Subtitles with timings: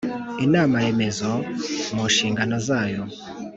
[0.45, 1.31] Inama remezo
[1.93, 3.03] mu nshingano zayo